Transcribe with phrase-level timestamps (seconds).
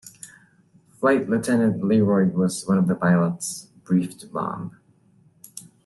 [0.99, 4.75] Flight Lieutenant Learoyd was one of the pilots briefed to bomb.